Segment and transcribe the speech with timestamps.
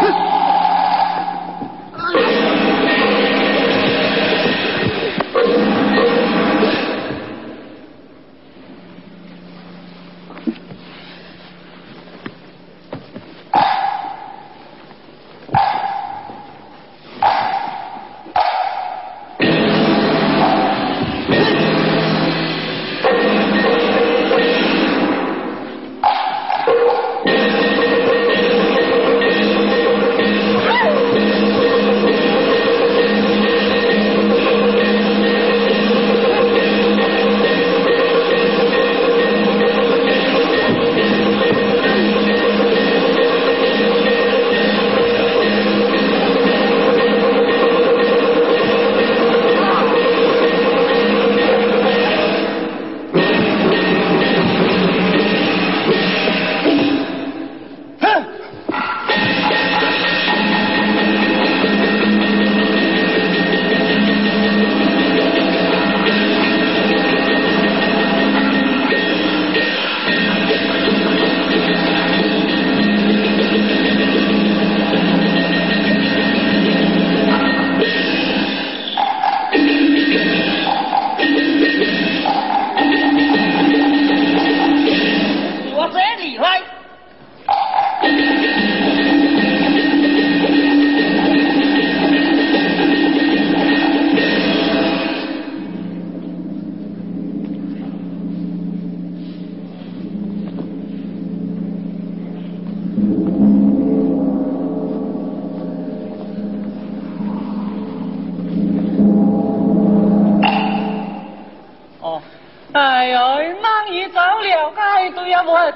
[0.00, 0.21] This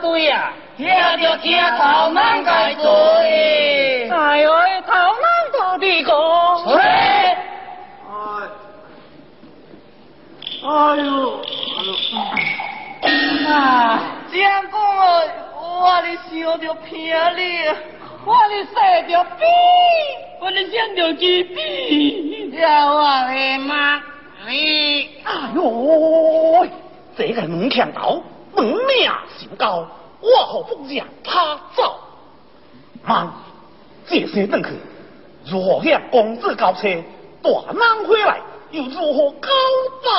[0.01, 4.09] 对呀，听着听头难解罪。
[4.11, 4.53] 哎呦，
[4.87, 5.27] 头难
[5.59, 6.13] 到底个？
[6.77, 7.37] 哎，
[10.63, 11.41] 哎呦，
[13.49, 14.01] 啊，
[14.33, 15.23] 将公啊，
[15.55, 17.41] 我哩想着偏哩，
[18.25, 18.75] 我哩生
[19.09, 19.47] 着病，
[20.41, 24.03] 我哩想着疾病，要我的妈
[24.47, 26.67] 你，哎呦，
[27.17, 28.21] 这个门强盗，
[28.55, 29.87] 门命甚高。
[30.21, 31.99] 我何不让他走？
[33.05, 33.33] 妈，
[34.07, 34.71] 这些邓去，
[35.47, 36.89] 若向公子交车，
[37.43, 38.41] 大难回来，
[38.71, 39.49] 又如何交
[40.05, 40.11] 代？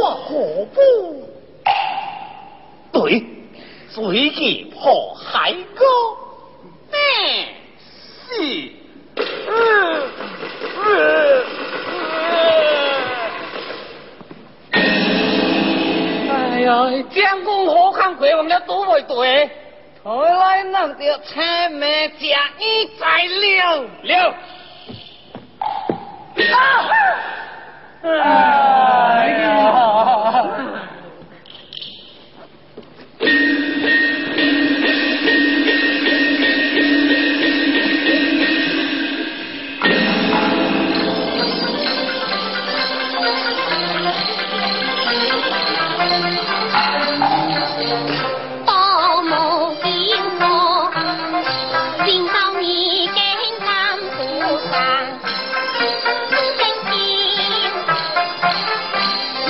[0.00, 0.78] 我何不
[2.92, 3.24] 对
[3.88, 5.84] 随即破海沟？
[6.90, 6.96] 嗯，
[8.28, 8.72] 是。
[9.16, 10.02] 嗯
[16.68, 19.50] 将军何看鬼，我们都会对。
[20.02, 22.26] 回来弄着车妹假
[22.58, 24.34] 衣在了了。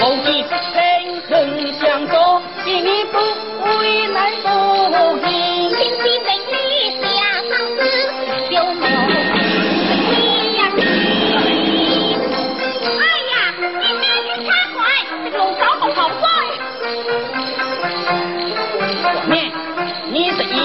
[0.09, 0.43] 兄弟，
[1.79, 3.19] 相照，心里不
[3.79, 4.49] 为难，不
[5.19, 5.29] 敬。
[5.69, 7.07] 心天为你下
[7.43, 7.79] 场子，
[8.49, 8.83] 有我
[10.15, 10.17] 一
[10.57, 10.81] 样行。
[12.99, 13.37] 哎呀，
[13.79, 13.85] 你，
[15.93, 16.25] 好在。
[19.29, 19.33] 我，
[20.11, 20.57] 你是一，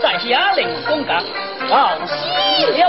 [0.00, 0.32] 在下，
[2.06, 2.80] 西流。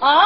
[0.00, 0.24] 啊，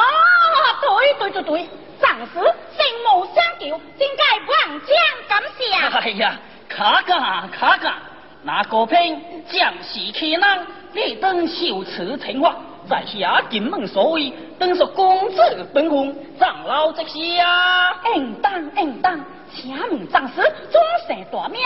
[0.81, 2.85] 对对对对，暂时性
[3.15, 4.89] 无相救，真该万将
[5.27, 5.63] 感谢。
[5.97, 6.37] 哎呀，
[6.69, 7.95] 卡卡卡卡，
[8.43, 9.19] 那个片
[9.51, 10.59] 将士气囊，
[10.93, 12.55] 你等修辞情话，
[12.87, 17.95] 在下进门所谓，等说公子本分，长老这些啊。
[18.15, 19.19] 应当应当，
[19.51, 20.41] 请问长子
[20.71, 21.59] 终生大名？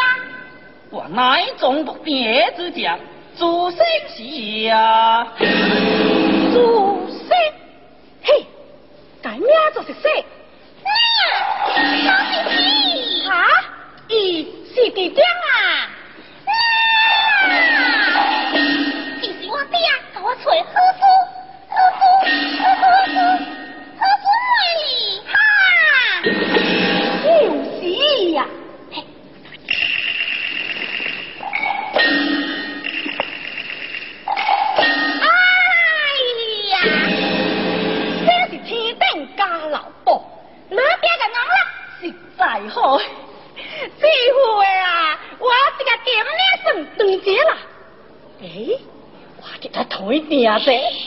[0.89, 2.98] 我乃中不别之将，
[3.38, 3.80] 朱生
[4.15, 4.24] 是
[4.63, 5.27] 呀。
[6.54, 7.27] 朱生。
[9.47, 10.11] 嘿，改名就是说，
[12.03, 13.31] 娘，小弟弟，啊，
[14.09, 14.11] 咦
[14.75, 15.46] 是弟弟啊，
[50.67, 51.06] say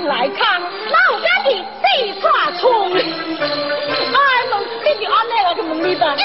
[0.00, 1.84] 来看老家的四
[2.20, 3.00] 川虫，哎，
[4.50, 4.66] 老是
[4.98, 5.62] 给阿那个？
[5.62, 5.98] 没有？
[5.98, 6.22] 哪里？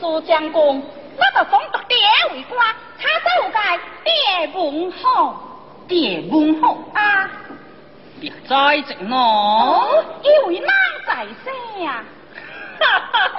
[0.00, 0.82] 苏江公，
[1.16, 1.96] 那个风独爹
[2.32, 3.58] 为官，他都湖界
[4.04, 4.12] 爹
[4.54, 5.36] 文好，
[5.86, 6.76] 蝶门好。
[8.52, 9.16] 在直寞。
[9.16, 10.70] 哦，以为哪
[11.06, 12.04] 在生呀、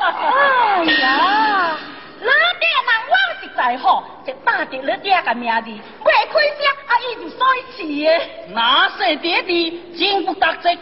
[0.02, 1.78] 哎呀，
[2.20, 8.10] 那爹人我是在吼，这打的你爹个名字，未开声，阿姨就衰气的。
[8.56, 10.82] 那是爹的，真不得这气。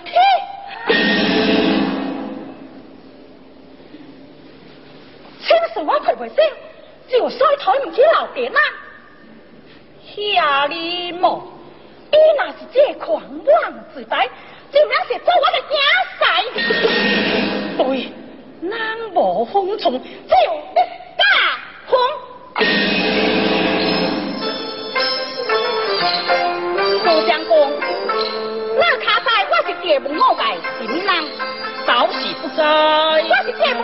[5.42, 6.38] 请恕我赔赔声，
[7.10, 8.60] 就衰台唔起老爹那，
[10.16, 11.51] 下你莫。
[12.12, 14.28] 伊那是这狂妄自白，
[14.72, 15.76] 就那是做我的家
[16.18, 16.22] 屎。
[17.78, 18.12] 对，
[18.62, 20.08] 南无风从，只
[20.46, 20.52] 有
[21.18, 21.24] 大
[21.88, 21.92] 风。
[27.04, 27.52] 周相公，
[28.78, 31.10] 那卡在，我是地门五丐，是哪？
[31.86, 33.82] 早死不在，我是地门。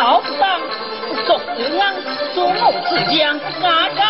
[0.00, 0.58] 老当
[1.26, 1.94] 仲有翁，
[2.34, 4.09] 坐龙之江，嘎嘎。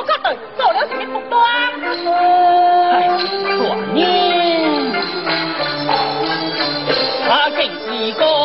[8.01, 8.40] 一个。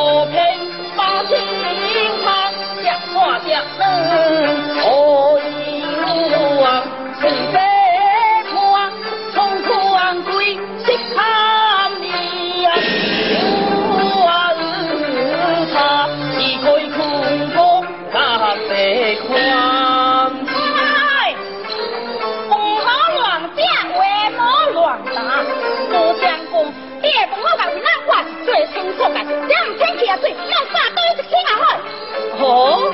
[32.46, 32.92] 哦，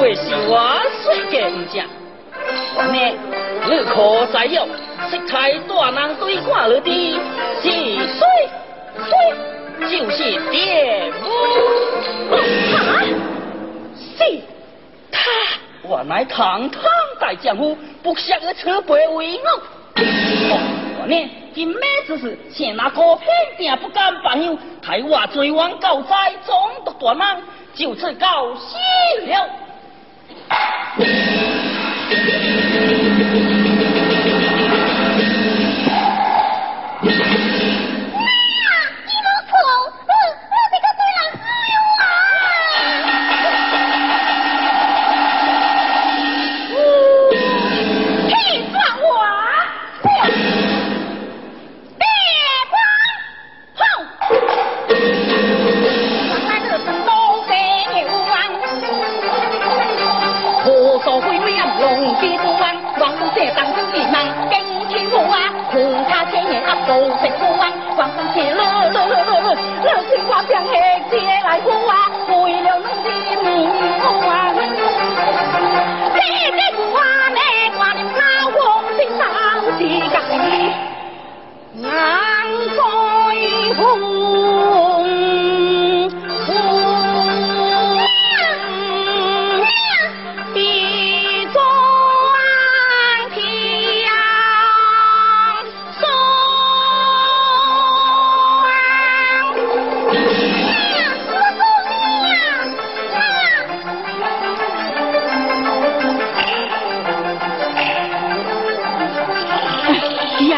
[0.00, 1.82] 未是我小气，唔成。
[2.76, 2.96] 我呢，
[3.68, 3.94] 你可
[4.30, 4.56] 知哟，
[5.10, 6.88] 识彩大人对我，二的
[7.60, 7.64] 是
[8.16, 8.20] 水
[9.08, 9.10] 水，
[9.90, 10.18] 就是
[10.50, 11.24] 爹污。
[12.32, 12.34] 啊，
[13.98, 14.18] 是
[15.10, 15.18] 他，
[15.82, 16.80] 我乃堂堂
[17.18, 19.48] 大丈夫，不向尔车平为我。
[19.96, 21.30] 我呢？
[21.54, 23.28] 今马之事，谁那个偏
[23.58, 24.56] 定不敢放牛？
[24.82, 27.40] 台湾追王高才总督断忙，
[27.74, 28.76] 就此告辞
[29.26, 29.50] 了。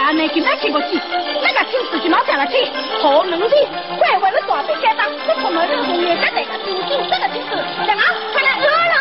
[0.02, 1.00] 俺们就买十个鸡，
[1.40, 2.56] 那个金自就买三了去，
[3.00, 3.54] 好能吃。
[3.96, 7.50] 乖乖，恁大兵该当，不怎么人永远，咱这个租金，这个金子，
[7.86, 8.48] 咱啊，快来！
[8.58, 8.96] 老板，老，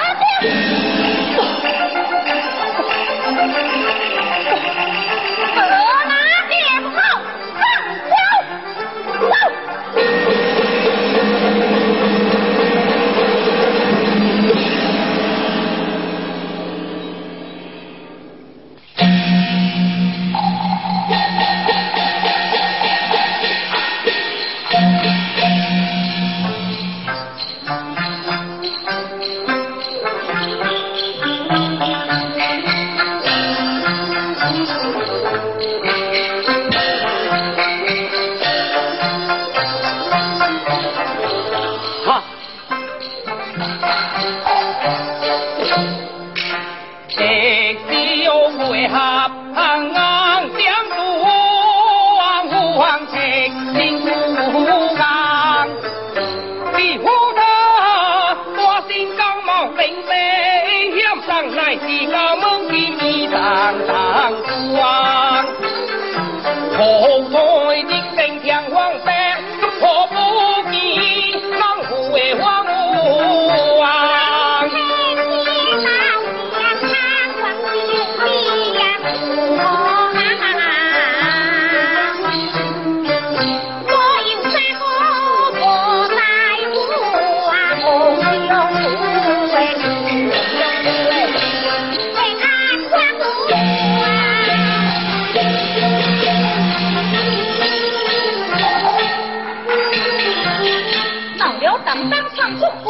[101.61, 102.89] 了当当唱出府，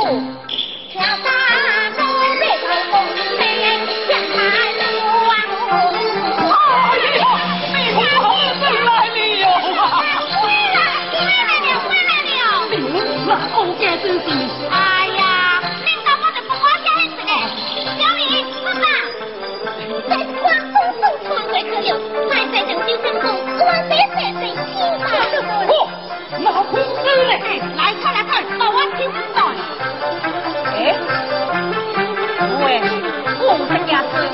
[0.90, 1.22] 跳山
[1.98, 2.00] 高
[2.40, 2.94] 背头风
[3.38, 3.40] 飞，
[4.08, 4.40] 向海
[4.80, 4.82] 路
[5.28, 5.30] 啊
[6.48, 6.56] 哎
[7.18, 7.22] 呀，
[7.76, 8.16] 你好
[8.54, 9.84] 生来了啊！
[10.32, 10.80] 回来
[11.68, 12.34] 了，回来了！
[13.28, 14.26] 那欧家真是
[14.72, 14.74] 哎
[15.18, 15.22] 呀，
[15.84, 17.30] 领导我就不我家的事嘞。
[18.00, 18.22] 小姨，
[18.56, 18.86] 是吧？
[20.08, 21.86] 在广东送村会可了，
[22.30, 23.24] 太在成就成功，
[23.60, 25.04] 我得得得听吧。
[25.68, 25.72] 哦，
[26.40, 26.80] 那胡子
[27.28, 27.36] 嘞？
[32.80, 34.31] 不，我们家是